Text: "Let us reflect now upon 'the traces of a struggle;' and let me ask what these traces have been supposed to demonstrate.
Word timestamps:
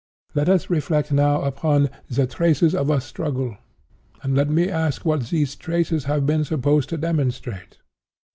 "Let 0.33 0.49
us 0.49 0.67
reflect 0.67 1.11
now 1.11 1.43
upon 1.43 1.91
'the 2.09 2.25
traces 2.25 2.73
of 2.73 2.89
a 2.89 2.99
struggle;' 2.99 3.57
and 4.23 4.33
let 4.35 4.49
me 4.49 4.67
ask 4.67 5.05
what 5.05 5.27
these 5.27 5.55
traces 5.55 6.05
have 6.05 6.25
been 6.25 6.43
supposed 6.43 6.89
to 6.89 6.97
demonstrate. 6.97 7.77